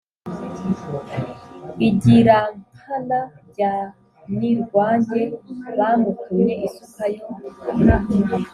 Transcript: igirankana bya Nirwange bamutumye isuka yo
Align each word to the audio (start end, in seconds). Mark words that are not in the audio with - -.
igirankana 1.87 3.19
bya 3.49 3.73
Nirwange 4.37 5.21
bamutumye 5.77 6.53
isuka 6.67 7.03
yo 7.13 7.25